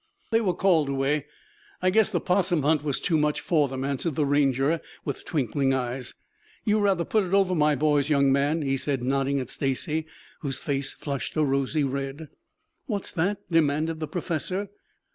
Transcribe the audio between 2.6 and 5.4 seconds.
hunt was too much for them," answered the Ranger with